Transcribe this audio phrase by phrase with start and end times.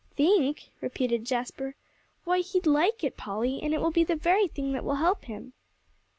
[0.15, 1.75] "Think?" repeated Jasper,
[2.23, 5.25] "why, he'd like it, Polly, and it will be the very thing that will help
[5.25, 5.53] him."